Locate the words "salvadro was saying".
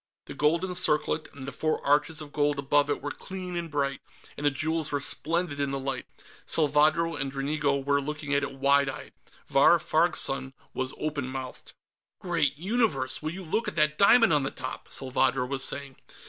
14.89-15.97